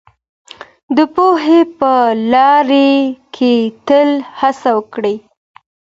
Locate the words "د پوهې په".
0.97-1.93